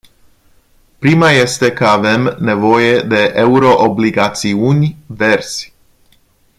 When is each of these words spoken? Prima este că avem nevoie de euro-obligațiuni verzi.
Prima 0.99 1.29
este 1.33 1.71
că 1.73 1.85
avem 1.87 2.37
nevoie 2.39 3.01
de 3.01 3.31
euro-obligațiuni 3.35 4.97
verzi. 5.05 5.73